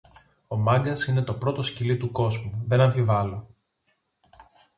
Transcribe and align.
Ο 0.47 0.55
Μάγκας 0.55 1.05
είναι 1.05 1.21
το 1.21 1.33
πρώτο 1.33 1.61
σκυλί 1.61 1.97
του 1.97 2.11
κόσμου, 2.11 2.63
δεν 2.67 2.81
αμφιβάλλω! 2.81 3.47